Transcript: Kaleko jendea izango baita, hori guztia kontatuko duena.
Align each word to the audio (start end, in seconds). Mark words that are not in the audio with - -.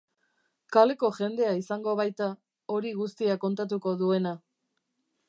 Kaleko 0.75 1.09
jendea 1.17 1.51
izango 1.59 1.93
baita, 2.01 2.29
hori 2.77 2.97
guztia 3.03 3.37
kontatuko 3.45 3.95
duena. 4.01 4.37